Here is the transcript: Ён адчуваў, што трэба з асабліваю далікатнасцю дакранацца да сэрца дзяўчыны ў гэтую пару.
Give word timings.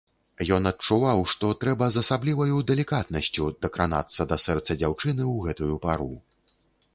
Ён 0.55 0.63
адчуваў, 0.69 1.19
што 1.33 1.51
трэба 1.63 1.89
з 1.97 2.01
асабліваю 2.05 2.55
далікатнасцю 2.71 3.51
дакранацца 3.67 4.27
да 4.33 4.41
сэрца 4.47 4.71
дзяўчыны 4.81 5.23
ў 5.27 5.51
гэтую 5.51 5.75
пару. 5.87 6.11